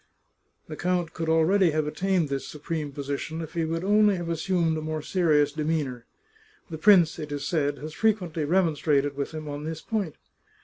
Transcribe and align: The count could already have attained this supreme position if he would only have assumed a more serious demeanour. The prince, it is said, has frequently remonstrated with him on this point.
The 0.67 0.75
count 0.75 1.13
could 1.13 1.29
already 1.29 1.69
have 1.69 1.85
attained 1.85 2.27
this 2.29 2.47
supreme 2.47 2.91
position 2.91 3.39
if 3.39 3.53
he 3.53 3.65
would 3.65 3.83
only 3.83 4.15
have 4.15 4.29
assumed 4.29 4.75
a 4.75 4.81
more 4.81 5.03
serious 5.03 5.51
demeanour. 5.51 6.07
The 6.71 6.79
prince, 6.79 7.19
it 7.19 7.31
is 7.31 7.45
said, 7.45 7.77
has 7.77 7.93
frequently 7.93 8.43
remonstrated 8.45 9.15
with 9.15 9.29
him 9.31 9.47
on 9.47 9.63
this 9.63 9.81
point. 9.83 10.15